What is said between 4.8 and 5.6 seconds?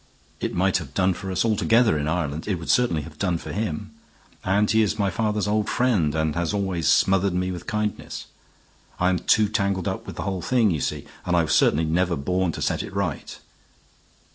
is my father's